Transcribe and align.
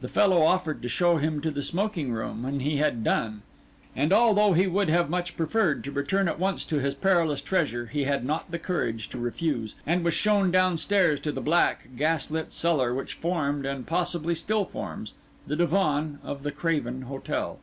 The 0.00 0.08
fellow 0.08 0.40
offered 0.42 0.82
to 0.82 0.88
show 0.88 1.16
him 1.16 1.40
to 1.40 1.50
the 1.50 1.64
smoking 1.64 2.12
room 2.12 2.44
when 2.44 2.60
he 2.60 2.76
had 2.76 3.02
done; 3.02 3.42
and 3.96 4.12
although 4.12 4.52
he 4.52 4.68
would 4.68 4.88
have 4.88 5.10
much 5.10 5.36
preferred 5.36 5.82
to 5.82 5.90
return 5.90 6.28
at 6.28 6.38
once 6.38 6.64
to 6.66 6.78
his 6.78 6.94
perilous 6.94 7.40
treasure, 7.40 7.86
he 7.86 8.04
had 8.04 8.24
not 8.24 8.52
the 8.52 8.60
courage 8.60 9.08
to 9.08 9.18
refuse, 9.18 9.74
and 9.84 10.04
was 10.04 10.14
shown 10.14 10.52
downstairs 10.52 11.18
to 11.18 11.32
the 11.32 11.40
black, 11.40 11.88
gas 11.96 12.30
lit 12.30 12.52
cellar, 12.52 12.94
which 12.94 13.14
formed, 13.14 13.66
and 13.66 13.84
possibly 13.88 14.36
still 14.36 14.64
forms, 14.64 15.14
the 15.48 15.56
divan 15.56 16.20
of 16.22 16.44
the 16.44 16.52
Craven 16.52 17.02
Hotel. 17.02 17.58